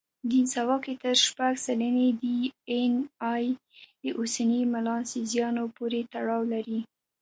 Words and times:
دینسووا 0.31 0.77
کې 0.85 0.93
تر 1.03 1.13
شپږ 1.25 1.53
سلنې 1.65 2.07
ډياېناې 2.21 3.45
د 4.03 4.05
اوسني 4.19 4.61
ملانزیایانو 4.73 5.63
پورې 5.77 5.99
تړاو 6.13 6.41
لري. 6.53 6.79